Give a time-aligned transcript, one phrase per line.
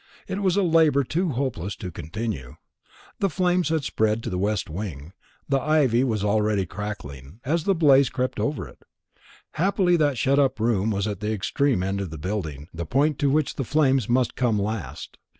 [0.27, 2.55] It was a labour too hopeless to continue.
[3.19, 5.13] The flames had spread to the west wing.
[5.47, 8.81] The ivy was already crackling, as the blaze crept over it.
[9.51, 13.19] Happily that shut up room was at the extreme end of the building, the point
[13.19, 15.19] to which the flames must come last.